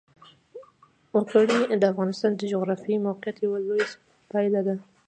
[1.13, 3.87] وګړي د افغانستان د جغرافیایي موقیعت یوه لویه
[4.31, 4.75] پایله ده.